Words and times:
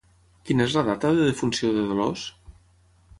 Quina 0.49 0.65
és 0.69 0.77
la 0.77 0.83
data 0.87 1.11
de 1.19 1.27
defunció 1.27 1.69
de 1.75 1.83
Dolors? 1.91 2.25